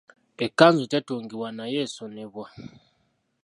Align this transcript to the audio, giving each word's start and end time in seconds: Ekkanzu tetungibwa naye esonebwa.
Ekkanzu 0.45 0.83
tetungibwa 0.91 1.47
naye 1.57 1.77
esonebwa. 1.85 2.47